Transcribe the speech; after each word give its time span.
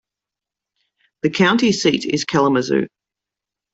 The 1.21 1.29
county 1.29 1.71
seat 1.71 2.07
is 2.07 2.25
Kalamazoo. 2.25 2.87